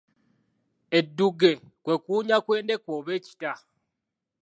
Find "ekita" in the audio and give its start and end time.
3.17-3.53